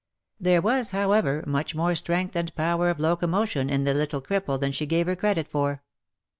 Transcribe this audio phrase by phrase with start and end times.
[0.39, 4.71] There was, however, much more strength and power of locomotion in the little cripple than
[4.71, 5.83] she gave her credit for.